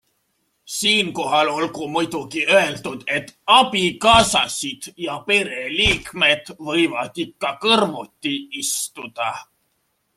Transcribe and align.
Siinkohal 0.75 1.49
olgu 1.57 1.89
muidugi 1.97 2.45
öeldud, 2.61 3.03
et 3.17 3.29
abikaasasid 3.57 4.89
ja 5.05 5.19
pereliikmed 5.29 6.53
võivad 6.71 7.23
ikka 7.27 7.57
kõrvuti 7.67 8.35
istuda. 8.65 9.33